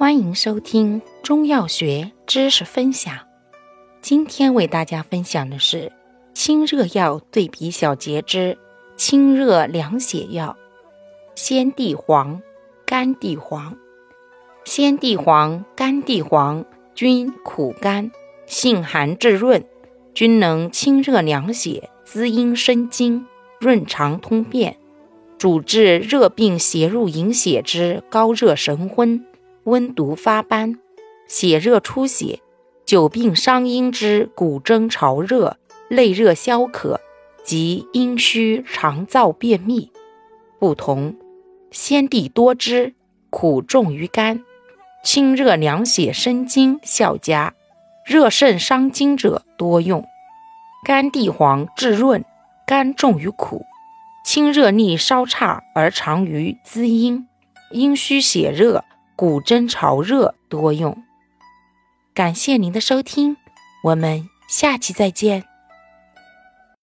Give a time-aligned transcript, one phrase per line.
[0.00, 3.18] 欢迎收听中药学知识分享。
[4.00, 5.92] 今天为大家分享的是
[6.32, 8.56] 清热药对比小节之
[8.96, 10.56] 清热凉血药——
[11.36, 12.40] 先地黄、
[12.86, 13.76] 甘地黄。
[14.64, 16.64] 先地黄、甘地黄
[16.94, 18.10] 均苦甘，
[18.46, 19.62] 性寒质润，
[20.14, 23.26] 均能清热凉血、滋阴生津、
[23.60, 24.78] 润肠通便，
[25.36, 29.26] 主治热病邪入营血之高热神昏。
[29.70, 30.80] 温毒发斑、
[31.28, 32.40] 血热出血、
[32.84, 35.58] 久病伤阴之骨蒸潮热、
[35.88, 37.00] 内热消渴
[37.44, 39.92] 及阴虚肠燥便秘。
[40.58, 41.14] 不同，
[41.70, 42.94] 先地多汁，
[43.30, 44.42] 苦重于甘，
[45.04, 47.54] 清热凉血生津效佳，
[48.04, 50.04] 热肾伤津者多用。
[50.84, 52.24] 甘地黄质润，
[52.66, 53.64] 甘重于苦，
[54.24, 57.28] 清热力稍差而长于滋阴，
[57.70, 58.84] 阴虚血热。
[59.20, 60.96] 古筝潮热多用。
[62.14, 63.36] 感谢您的收听，
[63.84, 65.49] 我们下期再见。